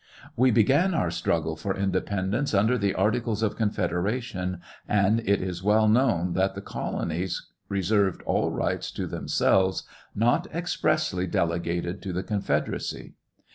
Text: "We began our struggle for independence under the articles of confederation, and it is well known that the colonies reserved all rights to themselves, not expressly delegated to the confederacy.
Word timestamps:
"We 0.35 0.49
began 0.49 0.95
our 0.95 1.11
struggle 1.11 1.55
for 1.55 1.75
independence 1.77 2.55
under 2.55 2.75
the 2.75 2.95
articles 2.95 3.43
of 3.43 3.55
confederation, 3.55 4.59
and 4.87 5.19
it 5.29 5.43
is 5.43 5.61
well 5.61 5.87
known 5.87 6.33
that 6.33 6.55
the 6.55 6.61
colonies 6.61 7.51
reserved 7.69 8.23
all 8.23 8.49
rights 8.49 8.89
to 8.93 9.05
themselves, 9.05 9.83
not 10.15 10.47
expressly 10.51 11.27
delegated 11.27 12.01
to 12.01 12.13
the 12.13 12.23
confederacy. 12.23 13.13